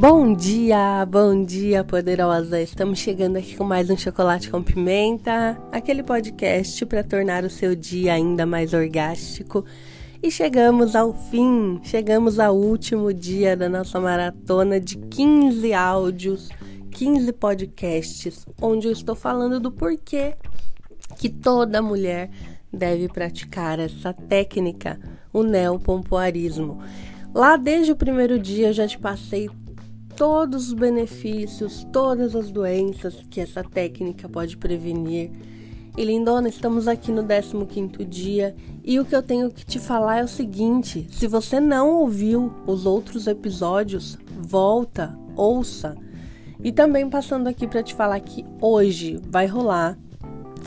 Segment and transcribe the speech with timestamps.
[0.00, 2.58] Bom dia, bom dia, poderosa!
[2.58, 7.76] Estamos chegando aqui com mais um chocolate com pimenta, aquele podcast para tornar o seu
[7.76, 9.62] dia ainda mais orgástico.
[10.22, 16.48] E chegamos ao fim, chegamos ao último dia da nossa maratona de 15 áudios,
[16.92, 20.34] 15 podcasts, onde eu estou falando do porquê
[21.18, 22.30] que toda mulher
[22.72, 24.98] deve praticar essa técnica,
[25.30, 26.80] o neopompoarismo.
[27.34, 29.48] Lá desde o primeiro dia eu já te passei
[30.20, 35.30] todos os benefícios, todas as doenças que essa técnica pode prevenir.
[35.96, 40.18] E lindona, estamos aqui no 15º dia e o que eu tenho que te falar
[40.18, 45.96] é o seguinte: se você não ouviu os outros episódios, volta, ouça.
[46.62, 49.98] E também passando aqui para te falar que hoje vai rolar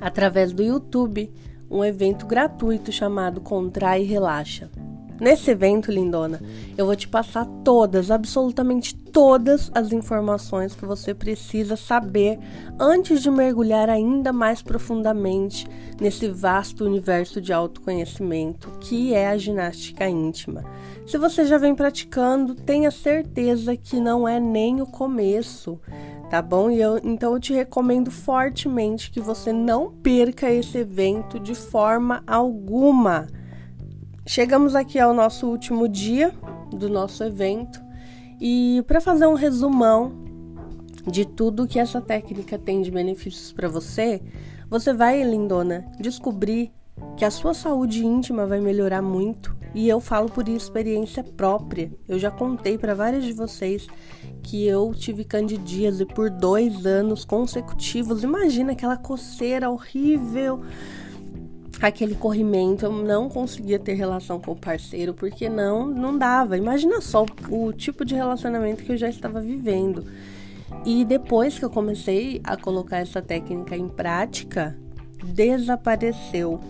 [0.00, 1.32] através do YouTube
[1.70, 4.68] um evento gratuito chamado Contrai e Relaxa.
[5.20, 6.40] Nesse evento, lindona,
[6.76, 12.38] eu vou te passar todas, absolutamente todas as informações que você precisa saber
[12.78, 15.66] antes de mergulhar ainda mais profundamente
[15.98, 20.64] nesse vasto universo de autoconhecimento que é a ginástica íntima.
[21.06, 25.80] Se você já vem praticando, tenha certeza que não é nem o começo
[26.28, 26.70] tá bom?
[26.70, 32.22] E eu, então eu te recomendo fortemente que você não perca esse evento de forma
[32.26, 33.28] alguma.
[34.28, 36.34] Chegamos aqui ao nosso último dia
[36.72, 37.80] do nosso evento
[38.40, 40.12] e para fazer um resumão
[41.06, 44.20] de tudo que essa técnica tem de benefícios para você,
[44.68, 46.72] você vai, lindona, descobrir
[47.16, 51.92] que a sua saúde íntima vai melhorar muito e eu falo por experiência própria.
[52.08, 53.86] Eu já contei para várias de vocês
[54.42, 58.24] que eu tive candidíase por dois anos consecutivos.
[58.24, 60.62] Imagina aquela coceira horrível
[61.80, 66.56] aquele corrimento, eu não conseguia ter relação com o parceiro porque não não dava.
[66.56, 70.04] Imagina só o tipo de relacionamento que eu já estava vivendo.
[70.84, 74.76] E depois que eu comecei a colocar essa técnica em prática,
[75.24, 76.60] desapareceu.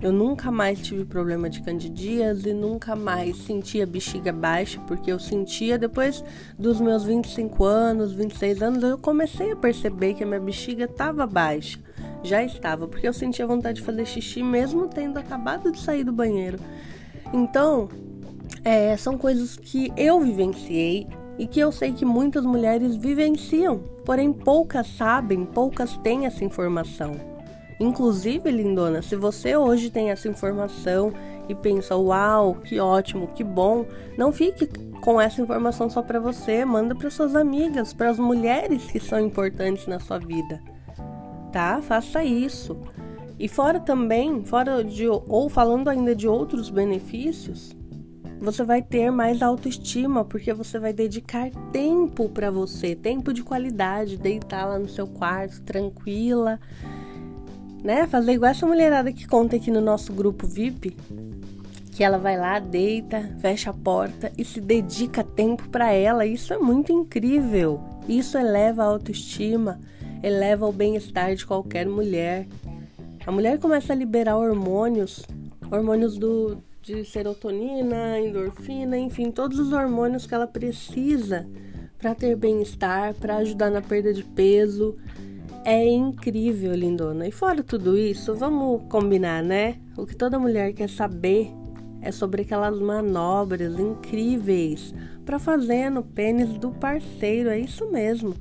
[0.00, 5.76] Eu nunca mais tive problema de candidíase, nunca mais sentia bexiga baixa, porque eu sentia
[5.76, 6.22] depois
[6.56, 11.26] dos meus 25 anos, 26 anos, eu comecei a perceber que a minha bexiga estava
[11.26, 11.80] baixa
[12.22, 16.12] já estava, porque eu sentia vontade de fazer xixi mesmo tendo acabado de sair do
[16.12, 16.58] banheiro.
[17.32, 17.88] Então,
[18.64, 21.06] é, são coisas que eu vivenciei
[21.38, 27.14] e que eu sei que muitas mulheres vivenciam, porém poucas sabem, poucas têm essa informação.
[27.78, 31.12] Inclusive, lindona, se você hoje tem essa informação
[31.48, 33.86] e pensa, uau, que ótimo, que bom,
[34.16, 34.66] não fique
[35.00, 39.20] com essa informação só para você, manda para suas amigas, para as mulheres que são
[39.20, 40.60] importantes na sua vida
[41.52, 41.80] tá?
[41.82, 42.76] Faça isso.
[43.38, 47.76] E fora também, fora de ou falando ainda de outros benefícios,
[48.40, 54.16] você vai ter mais autoestima, porque você vai dedicar tempo para você, tempo de qualidade,
[54.16, 56.58] deitar lá no seu quarto tranquila,
[57.82, 58.06] né?
[58.06, 60.96] Fazer igual essa mulherada que conta aqui no nosso grupo VIP,
[61.92, 66.26] que ela vai lá, deita, fecha a porta e se dedica tempo para ela.
[66.26, 67.80] Isso é muito incrível.
[68.08, 69.80] Isso eleva a autoestima
[70.22, 72.46] eleva o bem-estar de qualquer mulher.
[73.26, 75.24] A mulher começa a liberar hormônios,
[75.70, 81.46] hormônios do, de serotonina, endorfina, enfim, todos os hormônios que ela precisa
[81.98, 84.96] para ter bem-estar, para ajudar na perda de peso.
[85.64, 87.26] É incrível, lindona.
[87.26, 89.76] E fora tudo isso, vamos combinar, né?
[89.96, 91.52] O que toda mulher quer saber
[92.00, 94.94] é sobre aquelas manobras incríveis
[95.26, 97.50] para fazer no pênis do parceiro.
[97.50, 98.34] É isso mesmo.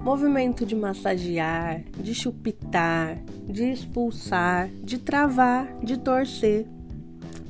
[0.00, 3.18] Movimento de massagear, de chupitar,
[3.48, 6.66] de expulsar, de travar, de torcer.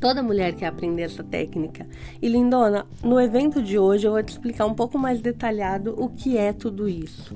[0.01, 1.87] Toda mulher quer aprender essa técnica.
[2.21, 6.09] E lindona, no evento de hoje eu vou te explicar um pouco mais detalhado o
[6.09, 7.35] que é tudo isso.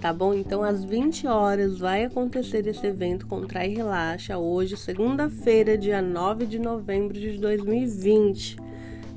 [0.00, 0.32] Tá bom?
[0.32, 6.46] Então, às 20 horas vai acontecer esse evento Contrai e Relaxa hoje, segunda-feira, dia 9
[6.46, 8.56] de novembro de 2020.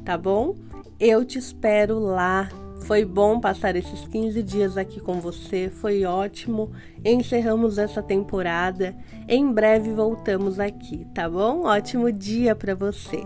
[0.03, 0.55] Tá bom?
[0.99, 2.49] Eu te espero lá
[2.91, 6.73] foi bom passar esses 15 dias aqui com você, foi ótimo.
[7.05, 8.93] Encerramos essa temporada.
[9.29, 11.61] Em breve voltamos aqui, tá bom?
[11.61, 13.23] Ótimo dia para você.